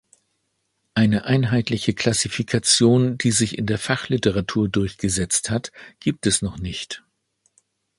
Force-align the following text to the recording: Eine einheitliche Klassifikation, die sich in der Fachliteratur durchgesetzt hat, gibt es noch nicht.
Eine 0.95 1.25
einheitliche 1.25 1.93
Klassifikation, 1.93 3.19
die 3.19 3.29
sich 3.29 3.59
in 3.59 3.67
der 3.67 3.77
Fachliteratur 3.77 4.67
durchgesetzt 4.67 5.51
hat, 5.51 5.71
gibt 5.99 6.25
es 6.25 6.41
noch 6.41 6.57
nicht. 6.57 7.03